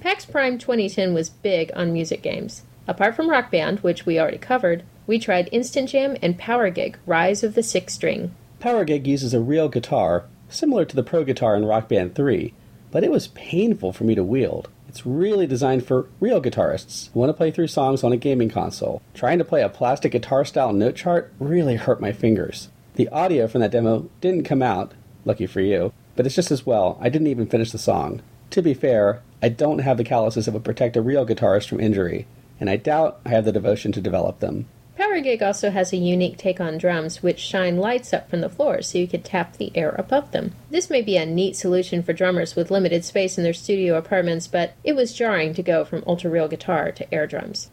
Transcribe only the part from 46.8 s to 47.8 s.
to air drums.